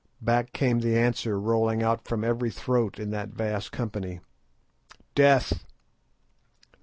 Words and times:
_"Back 0.19 0.51
came 0.51 0.79
the 0.79 0.97
answer 0.97 1.39
rolling 1.39 1.83
out 1.83 2.07
from 2.07 2.23
every 2.23 2.49
throat 2.49 2.97
in 2.97 3.11
that 3.11 3.29
vast 3.29 3.71
company— 3.71 4.19
"_Death! 5.15 5.63